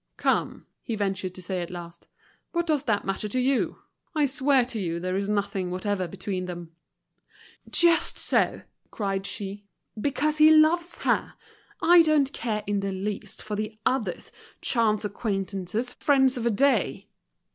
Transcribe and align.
"Come," 0.17 0.65
he 0.81 0.95
ventured 0.95 1.35
to 1.35 1.43
say 1.43 1.61
at 1.61 1.69
last, 1.69 2.07
"what 2.53 2.65
does 2.65 2.85
that 2.85 3.05
matter 3.05 3.27
to 3.27 3.39
you? 3.39 3.83
I 4.15 4.25
swear 4.25 4.65
to 4.65 4.79
you 4.79 4.99
there 4.99 5.15
is 5.15 5.29
nothing 5.29 5.69
whatever 5.69 6.07
between 6.07 6.45
them." 6.45 6.71
"Just 7.69 8.17
so," 8.17 8.63
cried 8.89 9.27
she, 9.27 9.63
"because 9.99 10.39
he 10.39 10.49
loves 10.49 10.97
her! 11.01 11.35
I 11.83 12.01
don't 12.01 12.33
care 12.33 12.63
in 12.65 12.79
the 12.79 12.89
least 12.91 13.43
for 13.43 13.55
the 13.55 13.77
others, 13.85 14.31
chance 14.59 15.05
acquaintances, 15.05 15.93
friends 15.93 16.35
of 16.35 16.47
a 16.47 16.49
day!" 16.49 17.07